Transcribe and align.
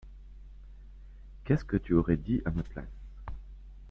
Qu’est-ce 1.43 1.63
que 1.63 1.77
tu 1.77 1.93
aurais 1.93 2.17
dit 2.17 2.41
à 2.45 2.49
ma 2.49 2.63
place? 2.63 3.03